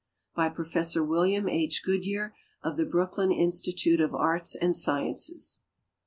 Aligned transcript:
By 0.35 0.49
Prof. 0.49 0.95
William 0.95 1.47
H. 1.47 1.83
Goodyear, 1.85 2.33
of 2.63 2.75
the 2.75 2.85
Brooklyn 2.87 3.29
Insti 3.29 3.77
tute 3.77 4.01
of 4.01 4.13
Ai'ts 4.15 4.55
and 4.55 4.75
Sciences. 4.75 5.59